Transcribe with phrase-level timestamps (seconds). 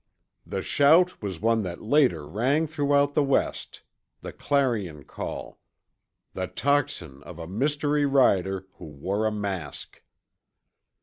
[0.47, 3.83] The shout was one that later rang throughout the West
[4.21, 5.59] the clarion call
[6.33, 10.01] the tocsin of a mystery rider who wore a mask.